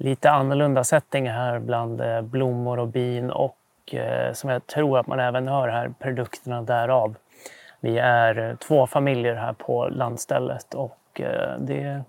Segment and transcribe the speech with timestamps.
[0.00, 3.56] lite annorlunda setting här bland eh, blommor och bin och
[3.92, 7.14] eh, som jag tror att man även hör här, produkterna därav.
[7.80, 10.96] Vi är eh, två familjer här på landstället och
[11.58, 12.02] det,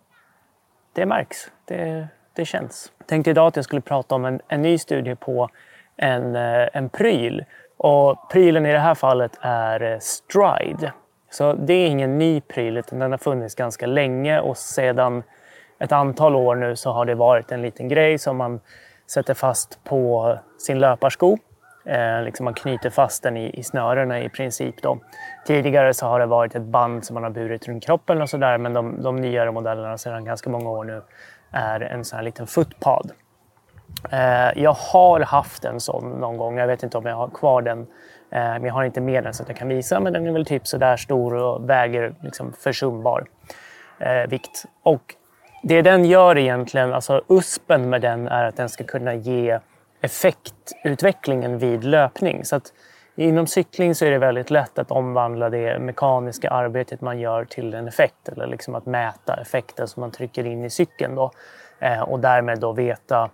[0.94, 1.52] det märks.
[1.66, 2.92] Det, det känns.
[2.98, 5.50] Jag tänkte idag att jag skulle prata om en, en ny studie på
[5.98, 7.46] en, en pryl.
[7.78, 10.94] Och prylen i det här fallet är Stride.
[11.30, 15.24] Så det är ingen ny pryl utan den har funnits ganska länge och sedan
[15.82, 18.60] ett antal år nu så har det varit en liten grej som man
[19.08, 21.38] sätter fast på sin löparsko.
[21.86, 24.82] Eh, liksom man knyter fast den i, i snörena i princip.
[24.82, 24.98] Då.
[25.46, 28.58] Tidigare så har det varit ett band som man har burit runt kroppen och sådär
[28.58, 31.02] men de, de nyare modellerna sedan ganska många år nu
[31.52, 33.12] är en sån här liten footpad.
[34.10, 36.58] Eh, jag har haft en sån någon gång.
[36.58, 37.80] Jag vet inte om jag har kvar den.
[37.80, 37.88] Eh,
[38.40, 40.00] men jag har inte med den så att jag kan visa.
[40.00, 43.26] Men den är väl typ sådär stor och väger liksom försumbar
[44.00, 44.66] eh, vikt.
[44.84, 45.16] Och
[45.62, 49.60] det den gör egentligen, alltså USPen med den är att den ska kunna ge
[50.02, 52.46] effektutvecklingen vid löpning.
[52.46, 52.74] Så att
[53.16, 57.74] inom cykling så är det väldigt lätt att omvandla det mekaniska arbetet man gör till
[57.74, 61.32] en effekt eller liksom att mäta effekten som man trycker in i cykeln då.
[61.80, 63.30] Eh, och därmed då veta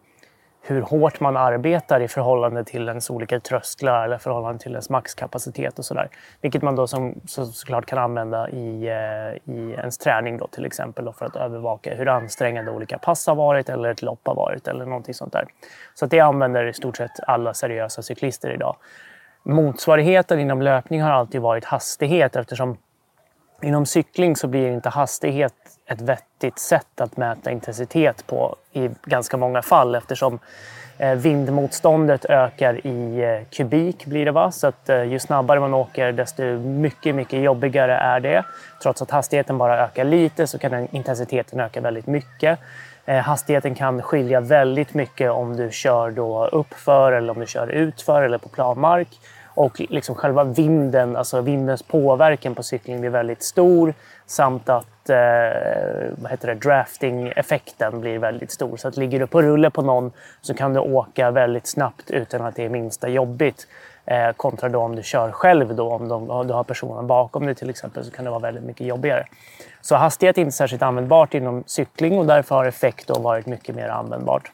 [0.68, 5.80] hur hårt man arbetar i förhållande till ens olika trösklar eller förhållande till ens maxkapacitet
[5.80, 6.09] och sådär.
[6.42, 10.66] Vilket man då som, så, såklart kan använda i, eh, i ens träning då, till
[10.66, 14.36] exempel då, för att övervaka hur ansträngande olika pass har varit eller ett lopp har
[14.36, 15.46] varit eller någonting sånt där.
[15.94, 18.76] Så det använder i stort sett alla seriösa cyklister idag.
[19.44, 22.78] Motsvarigheten inom löpning har alltid varit hastighet eftersom
[23.61, 25.53] inom cykling så blir inte hastighet
[25.86, 30.39] ett vettigt sätt att mäta intensitet på i ganska många fall eftersom
[30.97, 34.52] eh, vindmotståndet ökar i eh, kubik blir det va?
[34.52, 38.44] Så att eh, ju snabbare man åker desto mycket, mycket jobbigare är det.
[38.81, 42.59] Trots att hastigheten bara ökar lite så kan intensiteten öka väldigt mycket.
[43.23, 48.22] Hastigheten kan skilja väldigt mycket om du kör då uppför eller om du kör utför
[48.22, 49.08] eller på plan mark.
[49.58, 53.94] Och liksom själva vinden, alltså vindens påverkan på cyklingen blir väldigt stor
[54.25, 55.18] samt att eh,
[56.18, 58.78] vad heter det, drafting-effekten blir väldigt stor.
[58.78, 62.41] Så att ligger du på rulle på någon så kan du åka väldigt snabbt utan
[62.41, 63.67] att det är minsta jobbigt.
[64.06, 67.46] Eh, kontra då om du kör själv då, om, de, om du har personen bakom
[67.46, 69.25] dig till exempel så kan det vara väldigt mycket jobbigare.
[69.81, 73.75] Så hastighet är inte särskilt användbart inom cykling och därför har effekt då varit mycket
[73.75, 74.51] mer användbart.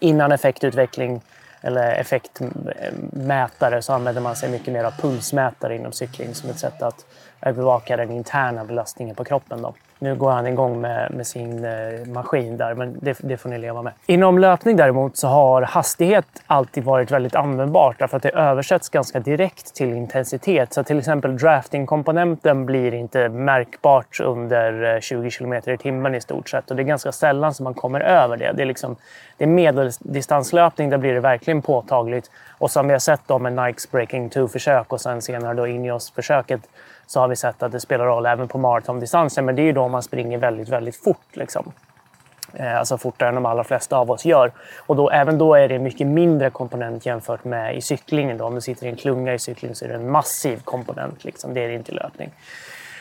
[0.00, 1.20] Innan effektutveckling
[1.60, 6.82] eller effektmätare så använder man sig mycket mer av pulsmätare inom cykling som ett sätt
[6.82, 7.06] att
[7.40, 9.62] bevaka den interna belastningen på kroppen.
[9.62, 9.74] Då.
[9.98, 13.58] Nu går han igång med, med sin eh, maskin där, men det, det, får ni
[13.58, 13.92] leva med.
[14.06, 19.20] Inom löpning däremot så har hastighet alltid varit väldigt användbart därför att det översätts ganska
[19.20, 20.72] direkt till intensitet.
[20.72, 26.48] Så till exempel drafting-komponenten blir inte märkbart under eh, 20 km i timmen i stort
[26.48, 28.52] sett och det är ganska sällan som man kommer över det.
[28.52, 28.96] Det är, liksom,
[29.36, 32.30] det är medeldistanslöpning, där blir det verkligen påtagligt.
[32.58, 36.60] Och som vi har sett då med Nikes Breaking 2-försök och sen senare då Ineos-försöket
[37.06, 39.42] så har vi sett att det spelar roll även på maratondistanser.
[39.42, 41.26] Men det är ju då man springer väldigt, väldigt fort.
[41.32, 41.72] Liksom.
[42.54, 44.52] Eh, alltså fortare än de allra flesta av oss gör.
[44.78, 48.38] Och då, även då är det en mycket mindre komponent jämfört med i cyklingen.
[48.38, 48.44] Då.
[48.44, 51.24] Om du sitter i en klunga i cykling så är det en massiv komponent.
[51.24, 51.54] Liksom.
[51.54, 52.32] Det är det inte i löpning.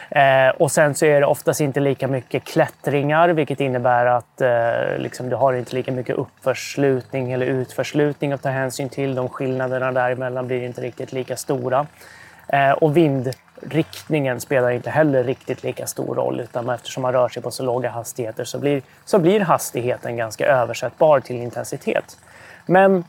[0.09, 4.97] Eh, och sen så är det oftast inte lika mycket klättringar vilket innebär att eh,
[4.97, 9.15] liksom, du har inte lika mycket uppförslutning eller utförslutning att ta hänsyn till.
[9.15, 11.87] De skillnaderna däremellan blir inte riktigt lika stora.
[12.47, 12.97] Eh, och
[13.61, 17.63] riktningen spelar inte heller riktigt lika stor roll utan eftersom man rör sig på så
[17.63, 22.17] låga hastigheter så blir, så blir hastigheten ganska översättbar till intensitet.
[22.65, 23.03] Men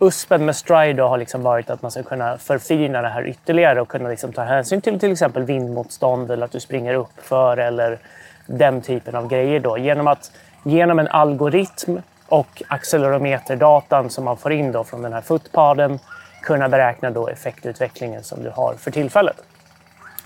[0.00, 3.88] USPen med Stride har liksom varit att man ska kunna förfina det här ytterligare och
[3.88, 7.98] kunna liksom ta hänsyn till till exempel vindmotstånd eller att du springer uppför eller
[8.46, 9.60] den typen av grejer.
[9.60, 9.78] Då.
[9.78, 10.32] Genom, att,
[10.62, 11.96] genom en algoritm
[12.28, 15.98] och accelerometerdatan som man får in då från den här footpaden
[16.42, 19.36] kunna beräkna då effektutvecklingen som du har för tillfället.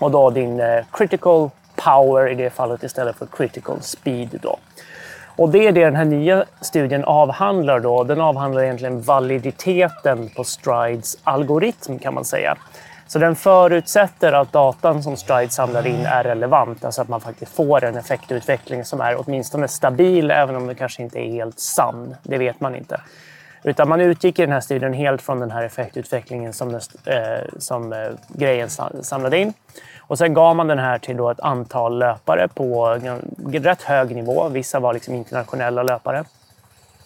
[0.02, 4.38] Och då din eh, critical power i det fallet istället för critical speed.
[4.42, 4.58] Då.
[5.36, 7.80] Och det är det den här nya studien avhandlar.
[7.80, 8.04] Då.
[8.04, 12.56] Den avhandlar egentligen validiteten på Strides algoritm kan man säga.
[13.06, 17.56] Så den förutsätter att datan som Stride samlar in är relevant, alltså att man faktiskt
[17.56, 22.14] får en effektutveckling som är åtminstone stabil, även om den kanske inte är helt sann.
[22.22, 23.00] Det vet man inte.
[23.62, 26.81] Utan man utgick i den här studien helt från den här effektutvecklingen som, eh,
[27.59, 27.99] som eh,
[28.29, 28.69] grejen
[29.03, 29.53] samlade in.
[30.00, 32.99] Och sen gav man den här till då ett antal löpare på
[33.53, 34.49] rätt hög nivå.
[34.49, 36.25] Vissa var liksom internationella löpare.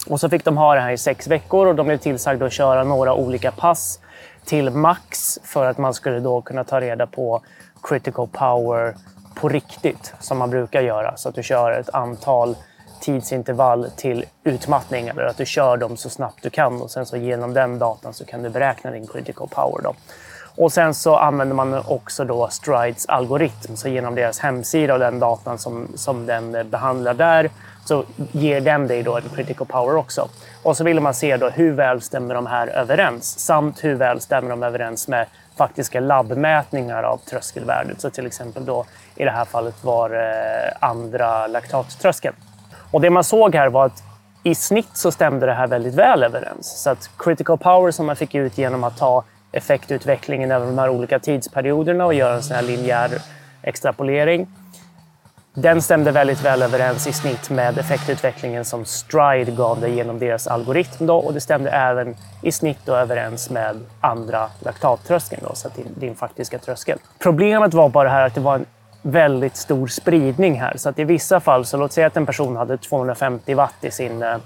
[0.06, 2.53] Och så fick de ha det här i sex veckor och de blev tillsagda att
[2.53, 4.00] köra några olika pass
[4.44, 7.43] till max för att man skulle då kunna ta reda på
[7.82, 8.94] critical power
[9.35, 11.17] på riktigt, som man brukar göra.
[11.17, 12.56] Så att du kör ett antal
[13.00, 17.16] tidsintervall till utmattning, eller att du kör dem så snabbt du kan och sen så
[17.16, 19.82] genom den datan så kan du beräkna din critical power.
[19.82, 19.94] Då.
[20.56, 25.19] Och sen så använder man också då Strides algoritm, så genom deras hemsida och den
[25.19, 27.50] datan som, som den behandlar där
[27.84, 30.28] så ger den dig då en critical power också.
[30.62, 34.20] Och så vill man se då hur väl stämmer de här överens samt hur väl
[34.20, 35.26] stämmer de överens med
[35.56, 38.00] faktiska labbmätningar av tröskelvärdet.
[38.00, 38.84] Så till exempel då
[39.14, 42.34] i det här fallet var eh, andra laktattröskeln.
[42.91, 44.03] Och det man såg här var att
[44.43, 46.83] i snitt så stämde det här väldigt väl överens.
[46.83, 50.88] Så att critical power som man fick ut genom att ta effektutvecklingen över de här
[50.88, 53.11] olika tidsperioderna och göra en sån här linjär
[53.62, 54.47] extrapolering.
[55.55, 60.47] Den stämde väldigt väl överens i snitt med effektutvecklingen som Stride gav dig genom deras
[60.47, 61.06] algoritm.
[61.06, 65.94] Då, och det stämde även i snitt då överens med andra laktattröskeln, då, så din,
[65.94, 66.99] din faktiska tröskel.
[67.19, 68.67] Problemet var bara här att det var en
[69.06, 70.76] väldigt stor spridning här.
[70.76, 73.91] Så att i vissa fall, så låt säga att en person hade 250 watt i
[73.91, 74.37] sin, eh,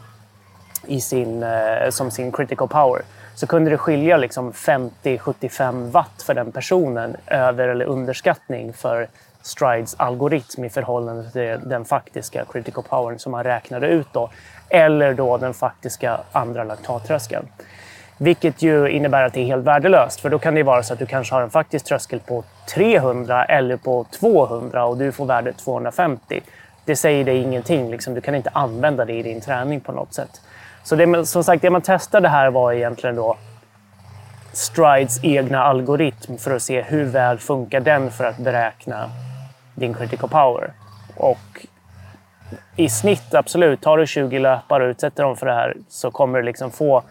[0.86, 3.02] i sin, eh, som sin critical power
[3.34, 9.08] så kunde det skilja liksom 50-75 watt för den personen över eller underskattning för
[9.42, 14.30] Strides algoritm i förhållande till den faktiska critical powern som man räknade ut då.
[14.68, 17.48] Eller då den faktiska andra laktattröskeln.
[18.22, 20.20] Vilket ju innebär att det är helt värdelöst.
[20.20, 22.44] För då kan det vara så att du kanske har en faktisk tröskel på
[22.74, 26.40] 300 eller på 200 och du får värdet 250.
[26.84, 27.90] Det säger dig ingenting.
[27.90, 28.14] Liksom.
[28.14, 30.40] Du kan inte använda det i din träning på något sätt.
[30.82, 33.36] Så det, som sagt, det man testade här var egentligen då
[34.52, 39.10] Strides egna algoritm för att se hur väl funkar den för att beräkna
[39.74, 40.72] din critical power.
[41.16, 41.66] Och
[42.76, 46.38] i snitt, absolut, tar du 20 löpare och utsätter dem för det här så kommer
[46.38, 47.02] du liksom få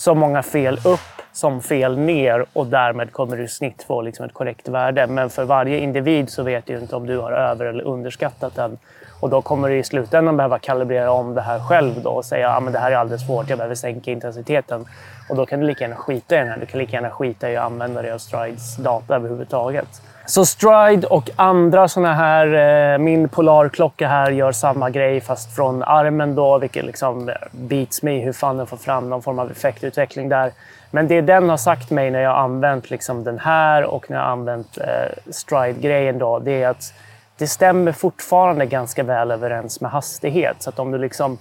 [0.00, 4.26] så många fel upp som fel ner och därmed kommer du i snitt få liksom
[4.26, 5.06] ett korrekt värde.
[5.06, 8.78] Men för varje individ så vet du inte om du har över eller underskattat den.
[9.20, 12.50] Och då kommer du i slutändan behöva kalibrera om det här själv då och säga
[12.50, 14.86] att ah, det här är alldeles svårt, jag behöver sänka intensiteten.
[15.28, 16.58] Och då kan du lika gärna skita i den här.
[16.58, 20.02] Du kan lika gärna skita i att använda dig av Strides data överhuvudtaget.
[20.26, 22.46] Så Stride och andra sådana här,
[22.92, 28.02] eh, min Polarklocka här gör samma grej fast från armen då, vilket liksom eh, beats
[28.02, 30.52] me hur fan den får fram någon form av effektutveckling där.
[30.90, 34.16] Men det den har sagt mig när jag har använt liksom den här och när
[34.16, 36.92] jag har använt eh, Stride-grejen då, det är att
[37.40, 40.56] det stämmer fortfarande ganska väl överens med hastighet.
[40.58, 41.38] Så att om du liksom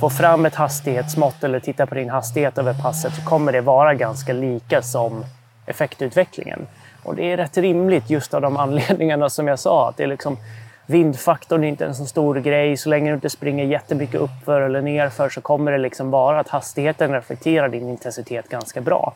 [0.00, 3.94] får fram ett hastighetsmått eller tittar på din hastighet över passet så kommer det vara
[3.94, 5.24] ganska lika som
[5.66, 6.66] effektutvecklingen.
[7.02, 9.88] Och det är rätt rimligt just av de anledningarna som jag sa.
[9.88, 10.36] Att det är liksom,
[10.86, 12.76] vindfaktorn är inte en så stor grej.
[12.76, 16.48] Så länge du inte springer jättemycket uppför eller nerför så kommer det liksom vara att
[16.48, 19.14] hastigheten reflekterar din intensitet ganska bra.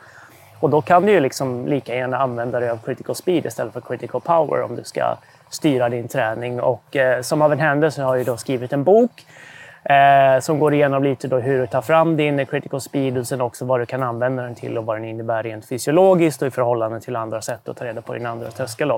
[0.65, 3.81] Och då kan du ju liksom lika gärna använda dig av critical speed istället för
[3.81, 5.17] critical power om du ska
[5.51, 6.61] styra din träning.
[6.61, 9.27] Och eh, som av en händelse har jag då skrivit en bok
[9.85, 13.41] eh, som går igenom lite då hur du tar fram din critical speed och sen
[13.41, 16.51] också vad du kan använda den till och vad den innebär rent fysiologiskt och i
[16.51, 18.91] förhållande till andra sätt att ta reda på din andra tröskel.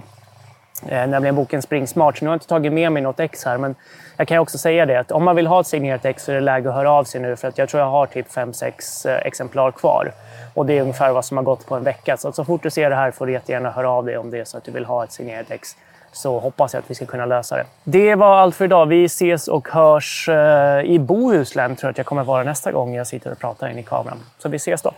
[0.82, 2.18] Eh, nämligen boken Spring Smart.
[2.18, 3.74] Så nu har jag inte tagit med mig något ex här, men
[4.16, 6.34] jag kan också säga det att om man vill ha ett signerat ex så är
[6.34, 9.08] det läge att höra av sig nu för att jag tror jag har typ 5-6
[9.08, 10.12] eh, exemplar kvar.
[10.54, 12.16] Och det är ungefär vad som har gått på en vecka.
[12.16, 14.38] Så, så fort du ser det här får du jättegärna höra av dig om det
[14.38, 15.76] är så att du vill ha ett signerat ex
[16.12, 17.64] så hoppas jag att vi ska kunna lösa det.
[17.84, 18.86] Det var allt för idag.
[18.86, 22.94] Vi ses och hörs eh, i Bohuslän tror jag att jag kommer vara nästa gång
[22.94, 24.18] jag sitter och pratar in i kameran.
[24.38, 24.92] Så vi ses då.